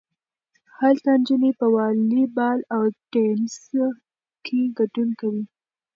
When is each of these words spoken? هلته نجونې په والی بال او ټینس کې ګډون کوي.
هلته 0.79 1.09
نجونې 1.19 1.51
په 1.59 1.67
والی 1.75 2.23
بال 2.35 2.59
او 2.75 2.83
ټینس 3.11 3.53
کې 4.45 4.59
ګډون 4.77 5.09
کوي. 5.19 5.43